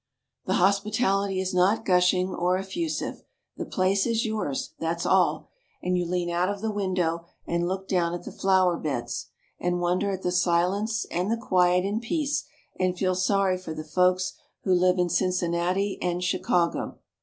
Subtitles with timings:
[0.45, 3.21] The hospitality is not gushing or effusive
[3.55, 5.51] the place is yours, that's all,
[5.83, 9.27] and you lean out of the window and look down at the flowerbeds,
[9.59, 12.45] and wonder at the silence and the quiet and peace,
[12.79, 14.33] and feel sorry for the folks
[14.63, 16.97] who live in Cincinnati and Chicago.